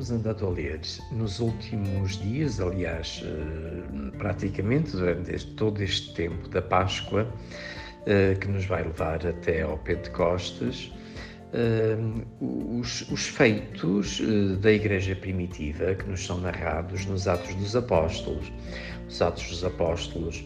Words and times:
temos 0.00 0.10
andado 0.10 0.46
a 0.46 0.50
ler 0.50 0.80
nos 1.12 1.40
últimos 1.40 2.18
dias, 2.22 2.58
aliás, 2.58 3.22
eh, 3.22 4.16
praticamente 4.16 4.92
durante 4.92 5.34
este, 5.34 5.50
todo 5.52 5.82
este 5.82 6.14
tempo 6.14 6.48
da 6.48 6.62
Páscoa, 6.62 7.26
eh, 8.06 8.34
que 8.40 8.48
nos 8.48 8.64
vai 8.64 8.82
levar 8.82 9.26
até 9.26 9.60
ao 9.60 9.76
Pentecostes, 9.76 10.90
eh, 11.52 11.98
os, 12.40 13.10
os 13.10 13.26
feitos 13.26 14.22
da 14.60 14.72
Igreja 14.72 15.14
primitiva 15.14 15.94
que 15.94 16.08
nos 16.08 16.24
são 16.24 16.40
narrados 16.40 17.04
nos 17.04 17.28
Atos 17.28 17.54
dos 17.56 17.76
Apóstolos. 17.76 18.50
Os 19.06 19.20
Atos 19.20 19.48
dos 19.50 19.64
Apóstolos, 19.64 20.42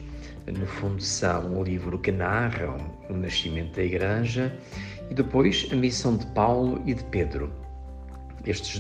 no 0.48 0.66
fundo, 0.66 1.00
são 1.00 1.60
o 1.60 1.62
livro 1.62 1.96
que 2.00 2.10
narram 2.10 2.76
o 3.08 3.12
nascimento 3.12 3.76
da 3.76 3.84
Igreja 3.84 4.52
e 5.08 5.14
depois 5.14 5.68
a 5.70 5.76
missão 5.76 6.16
de 6.16 6.26
Paulo 6.28 6.82
e 6.84 6.94
de 6.94 7.04
Pedro 7.04 7.63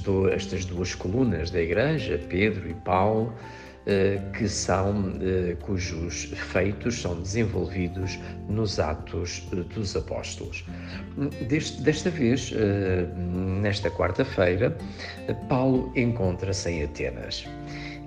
do, 0.02 0.28
estas 0.28 0.64
duas 0.64 0.94
colunas 0.94 1.50
da 1.50 1.60
Igreja, 1.60 2.20
Pedro 2.28 2.68
e 2.68 2.74
Paulo, 2.74 3.34
eh, 3.86 4.18
que 4.38 4.48
são, 4.48 5.12
eh, 5.20 5.56
cujos 5.60 6.32
feitos 6.34 7.02
são 7.02 7.20
desenvolvidos 7.20 8.18
nos 8.48 8.78
Atos 8.78 9.46
eh, 9.52 9.56
dos 9.74 9.94
Apóstolos. 9.94 10.64
Deste, 11.48 11.82
desta 11.82 12.08
vez, 12.08 12.50
nesta 13.60 13.90
quarta-feira, 13.90 14.74
Paulo 15.50 15.92
encontra-se 15.94 16.70
em 16.70 16.84
Atenas 16.84 17.46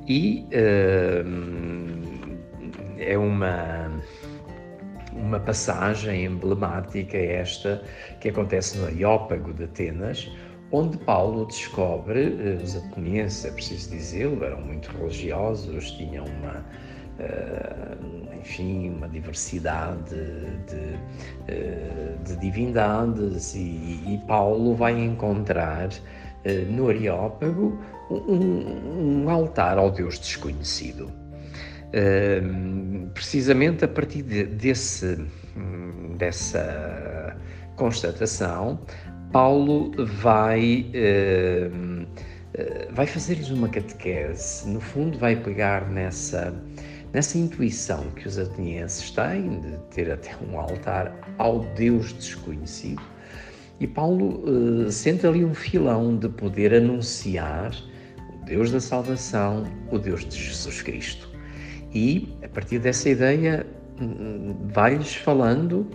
e 0.08 0.48
é 2.98 3.18
uma 3.18 4.02
uma 5.14 5.40
passagem 5.40 6.26
emblemática 6.26 7.18
esta 7.18 7.84
que 8.20 8.30
acontece 8.30 8.78
no 8.78 8.86
Areópago 8.86 9.54
de 9.54 9.64
Atenas, 9.64 10.30
onde 10.72 10.98
Paulo 10.98 11.46
descobre, 11.46 12.38
eh, 12.40 12.64
os 12.64 12.76
atenienses, 12.76 13.46
é 13.46 13.52
preciso 13.52 13.90
dizê-lo, 13.90 14.44
eram 14.44 14.62
muito 14.62 14.92
religiosos, 14.92 15.92
tinham 15.92 16.26
uma, 16.26 16.66
eh, 17.20 17.98
enfim, 18.40 18.90
uma 18.90 19.08
diversidade 19.08 20.16
de, 20.68 21.00
eh, 21.48 22.16
de 22.26 22.36
divindades 22.38 23.56
e, 23.56 23.60
e, 23.60 24.22
Paulo 24.28 24.76
vai 24.76 25.00
encontrar 25.00 25.90
no 26.70 26.88
Areópago 26.88 27.78
um, 28.10 29.24
um 29.24 29.30
altar 29.30 29.78
ao 29.78 29.92
Deus 29.92 30.18
desconhecido. 30.18 31.12
precisamente 33.14 33.84
a 33.84 33.88
partir 33.88 34.22
de, 34.22 34.46
desse, 34.46 35.18
dessa 36.18 37.36
constatação, 37.76 38.80
Paulo 39.32 39.92
vai, 40.22 40.86
uh, 40.94 42.08
vai 42.94 43.06
fazer-lhes 43.06 43.50
uma 43.50 43.68
catequese, 43.68 44.68
no 44.70 44.80
fundo, 44.80 45.18
vai 45.18 45.36
pegar 45.36 45.90
nessa, 45.90 46.54
nessa 47.14 47.38
intuição 47.38 48.10
que 48.12 48.28
os 48.28 48.38
atenienses 48.38 49.12
têm 49.12 49.60
de 49.60 49.78
ter 49.92 50.12
até 50.12 50.36
um 50.50 50.60
altar 50.60 51.14
ao 51.38 51.60
Deus 51.76 52.14
desconhecido. 52.14 53.02
E 53.80 53.86
Paulo 53.86 54.44
uh, 54.50 54.92
sente 54.92 55.28
ali 55.28 55.46
um 55.46 55.54
filão 55.54 56.18
de 56.18 56.30
poder 56.30 56.74
anunciar 56.74 57.72
o 58.34 58.46
Deus 58.46 58.72
da 58.72 58.80
salvação, 58.80 59.64
o 59.92 60.00
Deus 60.00 60.26
de 60.26 60.36
Jesus 60.36 60.82
Cristo. 60.82 61.30
E, 61.94 62.36
a 62.44 62.48
partir 62.48 62.80
dessa 62.80 63.10
ideia, 63.10 63.66
hum, 64.02 64.56
vai-lhes 64.74 65.16
falando 65.16 65.88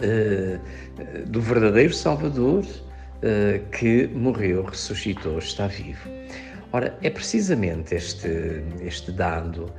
uh, 0.00 1.26
do 1.26 1.40
verdadeiro 1.40 1.92
Salvador 1.92 2.64
uh, 2.64 3.70
que 3.70 4.08
morreu, 4.08 4.64
ressuscitou, 4.64 5.38
está 5.38 5.66
vivo. 5.66 6.08
Ora, 6.72 6.96
é 7.02 7.10
precisamente 7.10 7.94
este, 7.94 8.62
este 8.80 9.12
dado 9.12 9.72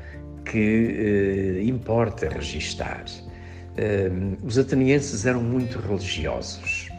que 0.45 1.59
uh, 1.59 1.63
importa 1.63 2.29
registar. 2.29 3.05
os 4.43 4.57
atenienses 4.57 5.25
eram 5.25 5.41
muito 5.41 5.79
religiosos, 5.79 6.89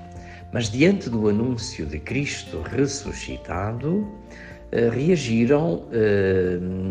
mas 0.52 0.70
diante 0.70 1.10
do 1.10 1.28
anúncio 1.28 1.84
de 1.84 1.98
Cristo 1.98 2.62
ressuscitado, 2.62 4.08
reagiram 4.92 5.84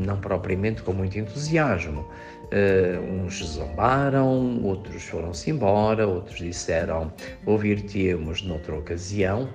não 0.06 0.19
propriamente 0.19 0.84
com 0.84 0.94
muito 0.94 1.17
entusiasmo, 1.17 2.06
Uh, 2.51 3.23
uns 3.23 3.43
zombaram, 3.45 4.59
outros 4.63 5.03
foram-se 5.03 5.51
embora, 5.51 6.07
outros 6.07 6.39
disseram 6.39 7.13
ouvir-te-emos 7.45 8.41
noutra 8.41 8.75
ocasião, 8.75 9.47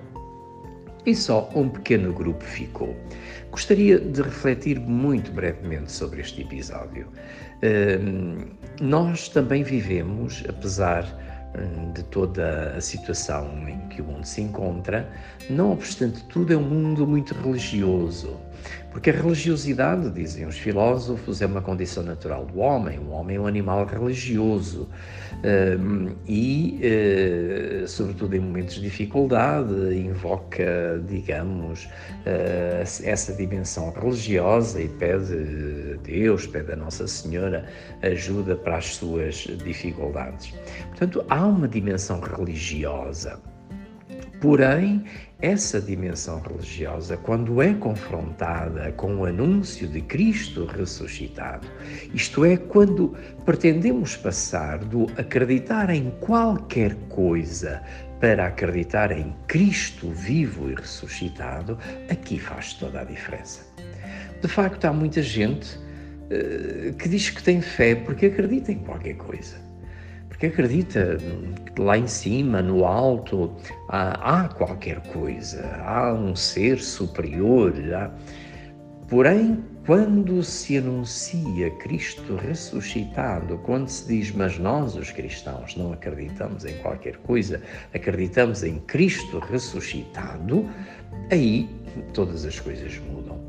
e 1.05 1.13
só 1.13 1.49
um 1.53 1.67
pequeno 1.67 2.13
grupo 2.13 2.43
ficou. 2.43 2.95
Gostaria 3.51 3.99
de 3.99 4.21
refletir 4.21 4.79
muito 4.79 5.31
brevemente 5.31 5.91
sobre 5.91 6.21
este 6.21 6.41
episódio. 6.41 7.07
Uh, 7.57 8.47
nós 8.81 9.27
também 9.29 9.61
vivemos, 9.61 10.43
apesar 10.47 11.03
uh, 11.03 11.93
de 11.93 12.03
toda 12.05 12.75
a 12.77 12.81
situação 12.81 13.49
que 13.95 14.01
o 14.01 14.05
mundo 14.05 14.25
se 14.25 14.41
encontra, 14.41 15.09
não 15.49 15.71
obstante 15.71 16.23
tudo, 16.25 16.53
é 16.53 16.57
um 16.57 16.61
mundo 16.61 17.07
muito 17.07 17.33
religioso. 17.33 18.37
Porque 18.91 19.09
a 19.09 19.13
religiosidade, 19.13 20.09
dizem 20.09 20.45
os 20.45 20.57
filósofos, 20.57 21.41
é 21.41 21.45
uma 21.45 21.61
condição 21.61 22.01
natural 22.03 22.45
do 22.45 22.59
homem. 22.59 22.97
O 22.99 23.09
homem 23.09 23.37
é 23.37 23.39
um 23.39 23.45
animal 23.45 23.85
religioso 23.85 24.89
hum, 25.79 26.15
e, 26.25 26.79
eh, 26.81 27.83
sobretudo 27.87 28.35
em 28.35 28.39
momentos 28.39 28.75
de 28.75 28.81
dificuldade, 28.81 29.73
invoca, 29.93 31.03
digamos, 31.07 31.89
eh, 32.25 32.83
essa 33.03 33.33
dimensão 33.33 33.91
religiosa 33.91 34.81
e 34.81 34.87
pede 34.87 35.93
a 35.93 35.97
Deus, 36.01 36.47
pede 36.47 36.71
a 36.71 36.75
Nossa 36.75 37.05
Senhora 37.05 37.65
ajuda 38.01 38.55
para 38.55 38.77
as 38.77 38.95
suas 38.95 39.35
dificuldades. 39.63 40.53
Portanto, 40.87 41.23
há 41.29 41.45
uma 41.45 41.67
dimensão 41.67 42.19
religiosa. 42.21 43.54
Porém, 44.45 45.03
essa 45.41 45.81
dimensão 45.81 46.39
religiosa, 46.39 47.17
quando 47.17 47.63
é 47.63 47.73
confrontada 47.73 48.91
com 48.91 49.15
o 49.15 49.25
anúncio 49.25 49.87
de 49.87 50.01
Cristo 50.01 50.65
ressuscitado, 50.65 51.67
isto 52.13 52.45
é, 52.45 52.55
quando 52.55 53.15
pretendemos 53.43 54.15
passar 54.15 54.77
do 54.77 55.07
acreditar 55.17 55.89
em 55.89 56.11
qualquer 56.19 56.93
coisa 57.09 57.81
para 58.21 58.45
acreditar 58.45 59.11
em 59.11 59.35
Cristo 59.47 60.11
vivo 60.11 60.69
e 60.69 60.75
ressuscitado, 60.75 61.75
aqui 62.07 62.37
faz 62.37 62.75
toda 62.75 63.01
a 63.01 63.03
diferença. 63.03 63.65
De 64.43 64.47
facto, 64.47 64.85
há 64.85 64.93
muita 64.93 65.23
gente 65.23 65.75
uh, 65.75 66.93
que 66.93 67.09
diz 67.09 67.31
que 67.31 67.41
tem 67.41 67.63
fé 67.63 67.95
porque 67.95 68.27
acredita 68.27 68.71
em 68.71 68.77
qualquer 68.77 69.15
coisa 69.15 69.64
porque 70.35 70.47
acredita 70.47 71.17
que 71.73 71.81
lá 71.81 71.97
em 71.97 72.07
cima, 72.07 72.61
no 72.61 72.83
alto, 72.83 73.55
há, 73.87 74.41
há 74.41 74.49
qualquer 74.49 74.99
coisa, 75.13 75.65
há 75.85 76.13
um 76.13 76.35
ser 76.35 76.77
superior. 76.81 77.73
Há... 77.93 78.11
Porém, 79.07 79.63
quando 79.85 80.43
se 80.43 80.77
anuncia 80.77 81.71
Cristo 81.77 82.35
ressuscitado, 82.35 83.57
quando 83.59 83.87
se 83.87 84.09
diz, 84.09 84.31
mas 84.33 84.59
nós, 84.59 84.97
os 84.97 85.09
cristãos, 85.09 85.77
não 85.77 85.93
acreditamos 85.93 86.65
em 86.65 86.77
qualquer 86.79 87.15
coisa, 87.19 87.61
acreditamos 87.93 88.61
em 88.61 88.79
Cristo 88.79 89.39
ressuscitado, 89.39 90.69
aí 91.31 91.69
todas 92.13 92.43
as 92.43 92.59
coisas 92.59 92.99
mudam. 93.09 93.44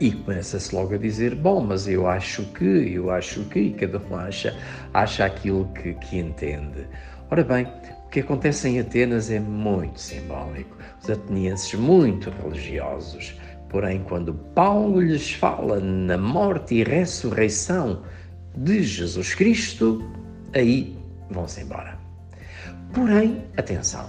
E 0.00 0.12
começa-se 0.12 0.74
logo 0.74 0.94
a 0.94 0.98
dizer: 0.98 1.34
bom, 1.34 1.60
mas 1.60 1.86
eu 1.86 2.08
acho 2.08 2.42
que, 2.54 2.64
eu 2.94 3.10
acho 3.10 3.44
que, 3.44 3.60
e 3.60 3.72
cada 3.74 3.98
um 3.98 4.16
acha, 4.16 4.56
acha 4.94 5.26
aquilo 5.26 5.66
que, 5.74 5.92
que 5.92 6.18
entende. 6.18 6.86
Ora 7.30 7.44
bem, 7.44 7.66
o 8.06 8.08
que 8.08 8.20
acontece 8.20 8.66
em 8.66 8.80
Atenas 8.80 9.30
é 9.30 9.38
muito 9.38 10.00
simbólico. 10.00 10.74
Os 11.02 11.10
atenienses, 11.10 11.74
muito 11.74 12.30
religiosos, 12.30 13.38
porém, 13.68 14.02
quando 14.08 14.32
Paulo 14.54 15.02
lhes 15.02 15.32
fala 15.32 15.78
na 15.78 16.16
morte 16.16 16.76
e 16.76 16.82
ressurreição 16.82 18.02
de 18.56 18.82
Jesus 18.82 19.34
Cristo, 19.34 20.02
aí 20.54 20.96
vão-se 21.30 21.60
embora. 21.60 21.98
Porém, 22.94 23.44
atenção, 23.56 24.08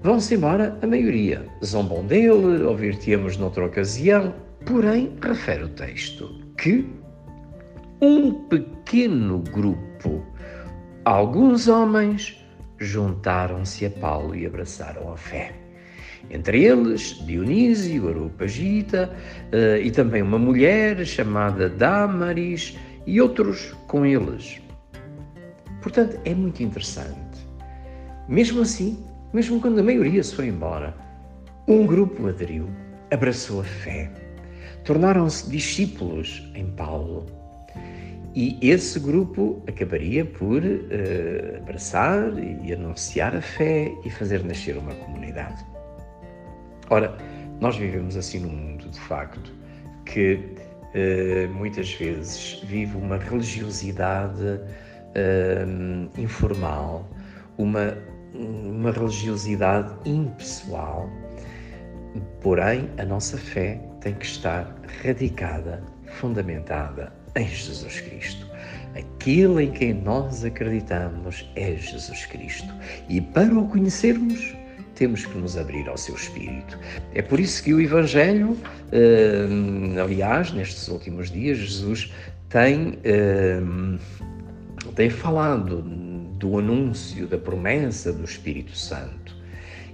vão-se 0.00 0.36
embora 0.36 0.78
a 0.80 0.86
maioria. 0.86 1.44
Zombam 1.64 2.06
dele, 2.06 2.62
ouvir-te-emos 2.62 3.36
noutra 3.36 3.66
ocasião, 3.66 4.32
Porém, 4.66 5.16
refere 5.22 5.64
o 5.64 5.68
texto 5.68 6.40
que 6.56 6.88
um 8.00 8.32
pequeno 8.48 9.38
grupo, 9.38 10.24
alguns 11.04 11.68
homens, 11.68 12.36
juntaram-se 12.78 13.86
a 13.86 13.90
Paulo 13.90 14.34
e 14.34 14.46
abraçaram 14.46 15.12
a 15.12 15.16
fé. 15.16 15.52
Entre 16.30 16.64
eles, 16.64 17.24
Dionísio, 17.24 18.08
Areopagita, 18.08 19.10
uh, 19.52 19.82
e 19.82 19.90
também 19.90 20.22
uma 20.22 20.38
mulher 20.38 21.04
chamada 21.06 21.68
Damaris 21.68 22.76
e 23.06 23.20
outros 23.20 23.74
com 23.86 24.04
eles. 24.04 24.60
Portanto, 25.80 26.20
é 26.24 26.34
muito 26.34 26.62
interessante. 26.62 27.16
Mesmo 28.28 28.60
assim, 28.60 29.02
mesmo 29.32 29.60
quando 29.60 29.78
a 29.78 29.82
maioria 29.82 30.22
se 30.22 30.34
foi 30.34 30.48
embora, 30.48 30.94
um 31.66 31.86
grupo 31.86 32.28
aderiu 32.28 32.68
abraçou 33.10 33.60
a 33.60 33.64
fé. 33.64 34.27
Tornaram-se 34.88 35.50
discípulos 35.50 36.50
em 36.54 36.64
Paulo. 36.70 37.26
E 38.34 38.58
esse 38.62 38.98
grupo 38.98 39.62
acabaria 39.68 40.24
por 40.24 40.62
uh, 40.62 41.56
abraçar 41.58 42.32
e 42.38 42.72
anunciar 42.72 43.36
a 43.36 43.42
fé 43.42 43.92
e 44.02 44.08
fazer 44.08 44.42
nascer 44.42 44.78
uma 44.78 44.94
comunidade. 44.94 45.62
Ora, 46.88 47.14
nós 47.60 47.76
vivemos 47.76 48.16
assim 48.16 48.40
num 48.40 48.48
mundo, 48.48 48.88
de 48.88 48.98
facto, 49.00 49.52
que 50.06 50.40
uh, 50.94 51.52
muitas 51.52 51.92
vezes 51.92 52.62
vive 52.64 52.96
uma 52.96 53.18
religiosidade 53.18 54.42
uh, 54.42 56.18
informal, 56.18 57.06
uma, 57.58 57.94
uma 58.32 58.90
religiosidade 58.90 59.92
impessoal. 60.08 61.10
Porém, 62.40 62.88
a 62.98 63.04
nossa 63.04 63.36
fé 63.36 63.80
tem 64.00 64.14
que 64.14 64.26
estar 64.26 64.74
radicada, 65.02 65.82
fundamentada 66.06 67.12
em 67.36 67.46
Jesus 67.48 68.00
Cristo. 68.00 68.46
Aquele 68.96 69.64
em 69.64 69.70
quem 69.70 69.94
nós 69.94 70.44
acreditamos 70.44 71.48
é 71.54 71.76
Jesus 71.76 72.26
Cristo. 72.26 72.72
E 73.08 73.20
para 73.20 73.56
o 73.56 73.68
conhecermos, 73.68 74.56
temos 74.94 75.24
que 75.24 75.38
nos 75.38 75.56
abrir 75.56 75.88
ao 75.88 75.96
seu 75.96 76.16
Espírito. 76.16 76.76
É 77.14 77.22
por 77.22 77.38
isso 77.38 77.62
que 77.62 77.72
o 77.72 77.80
Evangelho, 77.80 78.56
eh, 78.90 80.00
aliás, 80.02 80.52
nestes 80.52 80.88
últimos 80.88 81.30
dias, 81.30 81.58
Jesus 81.58 82.12
tem, 82.48 82.98
eh, 83.04 83.60
tem 84.96 85.08
falado 85.08 85.82
do 85.82 86.58
anúncio, 86.58 87.28
da 87.28 87.38
promessa 87.38 88.12
do 88.12 88.24
Espírito 88.24 88.76
Santo. 88.76 89.37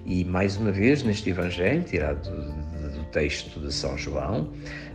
E 0.06 0.24
mais 0.24 0.56
uma 0.56 0.70
vez, 0.70 1.02
neste 1.02 1.30
Evangelho, 1.30 1.82
tirado 1.82 2.30
do, 2.30 2.90
do 2.98 3.04
texto 3.06 3.58
de 3.60 3.72
São 3.72 3.96
João, 3.96 4.52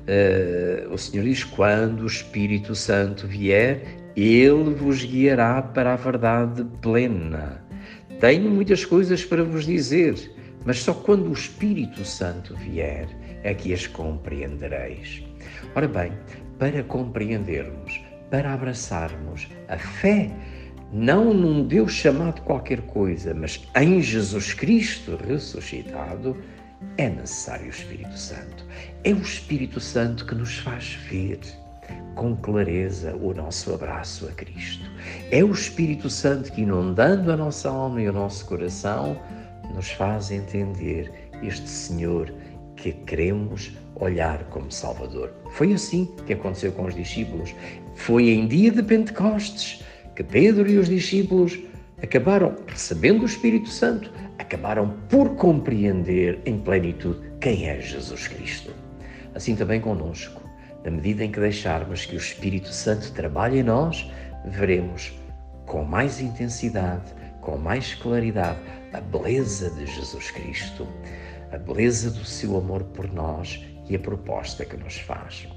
uh, 0.08 0.94
o 0.94 0.98
Senhor 0.98 1.24
diz: 1.24 1.44
Quando 1.44 2.02
o 2.02 2.08
Espírito 2.08 2.76
Santo 2.76 3.28
vier, 3.28 3.82
ele 4.16 4.74
vos 4.76 5.04
guiará 5.04 5.62
para 5.62 5.94
a 5.94 5.96
verdade 5.96 6.64
plena. 6.82 7.64
Tenho 8.20 8.50
muitas 8.50 8.84
coisas 8.86 9.24
para 9.24 9.44
vos 9.44 9.66
dizer, 9.66 10.16
mas 10.66 10.80
só 10.80 10.94
quando 10.94 11.30
o 11.30 11.34
Espírito 11.34 12.04
Santo 12.04 12.56
vier 12.56 13.08
é 13.44 13.54
que 13.54 13.74
as 13.74 13.88
compreendereis. 13.88 15.24
Ora 15.74 15.88
bem, 15.88 16.12
para 16.58 16.84
compreendermos, 16.84 18.02
para 18.30 18.54
abraçarmos 18.54 19.48
a 19.70 19.78
fé, 19.78 20.30
não 20.92 21.34
num 21.34 21.66
Deus 21.66 21.92
chamado 21.92 22.42
qualquer 22.42 22.82
coisa, 22.82 23.34
mas 23.34 23.68
em 23.76 24.02
Jesus 24.02 24.54
Cristo 24.54 25.18
ressuscitado, 25.28 26.36
é 26.98 27.10
necessário 27.10 27.68
o 27.68 27.70
Espírito 27.70 28.18
Santo. 28.18 28.66
É 29.04 29.12
o 29.12 29.22
Espírito 29.22 29.80
Santo 29.80 30.26
que 30.26 30.34
nos 30.34 30.58
faz 30.60 30.98
ver 31.10 31.40
com 32.16 32.36
clareza 32.36 33.16
o 33.16 33.34
nosso 33.34 33.74
abraço 33.74 34.28
a 34.28 34.32
Cristo. 34.32 34.84
É 35.32 35.44
o 35.44 35.52
Espírito 35.52 36.10
Santo 36.10 36.52
que, 36.52 36.62
inundando 36.62 37.32
a 37.32 37.38
nossa 37.38 37.70
alma 37.70 38.02
e 38.02 38.10
o 38.10 38.14
nosso 38.14 38.46
coração, 38.46 39.18
nos 39.74 39.92
faz 39.92 40.32
entender 40.32 41.12
este 41.44 41.70
Senhor 41.70 42.34
que 42.76 42.94
queremos 42.94 43.72
olhar 43.96 44.44
como 44.46 44.72
Salvador. 44.72 45.32
Foi 45.52 45.74
assim 45.74 46.10
que 46.26 46.34
aconteceu 46.34 46.72
com 46.72 46.86
os 46.86 46.96
discípulos. 46.96 47.54
Foi 47.96 48.30
em 48.30 48.48
dia 48.48 48.72
de 48.72 48.82
Pentecostes 48.82 49.84
que 50.20 50.24
Pedro 50.26 50.70
e 50.70 50.78
os 50.78 50.90
discípulos 50.90 51.58
acabaram 52.04 52.58
recebendo 52.68 53.22
o 53.22 53.26
Espírito 53.26 53.70
Santo, 53.70 54.12
acabaram 54.38 54.90
por 55.08 55.30
compreender 55.38 56.42
em 56.46 56.60
plenitude 56.60 57.22
quem 57.40 57.70
é 57.70 57.80
Jesus 57.80 58.28
Cristo. 58.28 58.74
Assim 59.34 59.56
também 59.56 59.80
conosco, 59.80 60.42
na 60.84 60.92
medida 60.92 61.24
em 61.24 61.32
que 61.32 61.40
deixarmos 61.40 62.06
que 62.06 62.18
o 62.18 62.20
Espírito 62.20 62.68
Santo 62.68 63.14
trabalhe 63.14 63.60
em 63.60 63.64
nós, 63.64 64.12
veremos 64.44 65.14
com 65.66 65.86
mais 65.86 66.20
intensidade, 66.20 67.14
com 67.40 67.58
mais 67.58 67.94
claridade, 67.94 68.60
a 68.92 69.00
beleza 69.00 69.70
de 69.70 69.86
Jesus 69.86 70.32
Cristo, 70.32 70.86
a 71.54 71.58
beleza 71.58 72.12
do 72.12 72.26
seu 72.26 72.58
amor 72.58 72.84
por 72.84 73.10
nós 73.10 73.64
e 73.88 73.96
a 73.96 74.00
proposta 74.00 74.66
que 74.66 74.76
nos 74.76 74.98
faz. 74.98 75.48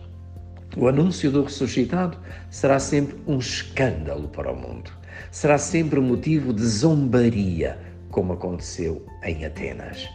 O 0.76 0.88
anúncio 0.88 1.30
do 1.30 1.42
ressuscitado 1.42 2.16
será 2.48 2.78
sempre 2.78 3.16
um 3.26 3.38
escândalo 3.38 4.28
para 4.28 4.50
o 4.50 4.56
mundo. 4.56 4.90
Será 5.30 5.58
sempre 5.58 6.00
motivo 6.00 6.52
de 6.52 6.64
zombaria, 6.64 7.78
como 8.10 8.32
aconteceu 8.32 9.04
em 9.22 9.44
Atenas. 9.44 10.08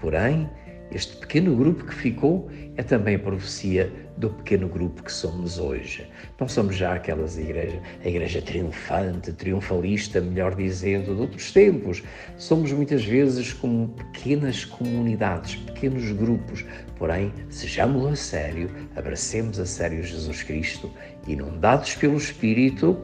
Porém, 0.00 0.48
este 0.94 1.16
pequeno 1.16 1.56
grupo 1.56 1.84
que 1.84 1.94
ficou 1.94 2.48
é 2.76 2.82
também 2.82 3.16
a 3.16 3.18
profecia 3.18 3.92
do 4.16 4.30
pequeno 4.30 4.68
grupo 4.68 5.02
que 5.02 5.10
somos 5.10 5.58
hoje. 5.58 6.08
Não 6.38 6.46
somos 6.46 6.76
já 6.76 6.94
aquelas 6.94 7.36
igrejas, 7.36 7.80
a 8.04 8.08
igreja 8.08 8.40
triunfante, 8.40 9.32
triunfalista, 9.32 10.20
melhor 10.20 10.54
dizendo, 10.54 11.14
de 11.14 11.20
outros 11.20 11.50
tempos. 11.50 12.02
Somos 12.36 12.70
muitas 12.70 13.04
vezes 13.04 13.52
como 13.52 13.88
pequenas 13.88 14.64
comunidades, 14.64 15.56
pequenos 15.56 16.12
grupos. 16.12 16.64
Porém, 16.96 17.32
sejamos 17.50 18.06
a 18.06 18.14
sério, 18.14 18.70
abracemos 18.94 19.58
a 19.58 19.66
sério 19.66 20.02
Jesus 20.02 20.42
Cristo, 20.44 20.90
inundados 21.26 21.96
pelo 21.96 22.16
Espírito, 22.16 22.96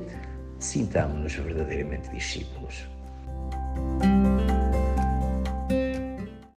sintamos-nos 0.61 1.35
verdadeiramente 1.35 2.09
discípulos. 2.11 2.90